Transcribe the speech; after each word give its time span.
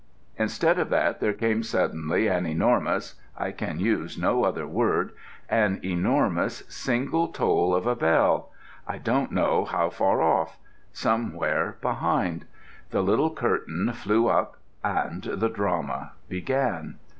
Instead 0.39 0.79
of 0.79 0.89
that 0.89 1.19
there 1.19 1.31
came 1.31 1.61
suddenly 1.61 2.25
an 2.25 2.47
enormous 2.47 3.21
I 3.37 3.51
can 3.51 3.79
use 3.79 4.17
no 4.17 4.43
other 4.45 4.65
word 4.65 5.11
an 5.47 5.79
enormous 5.83 6.63
single 6.67 7.27
toll 7.27 7.75
of 7.75 7.85
a 7.85 7.95
bell, 7.95 8.49
I 8.87 8.97
don't 8.97 9.31
know 9.31 9.63
from 9.65 9.77
how 9.77 9.89
far 9.91 10.23
off 10.23 10.57
somewhere 10.91 11.77
behind. 11.83 12.45
The 12.89 13.03
little 13.03 13.29
curtain 13.29 13.93
flew 13.93 14.25
up 14.27 14.57
and 14.83 15.21
the 15.21 15.49
drama 15.49 16.13
began. 16.27 16.97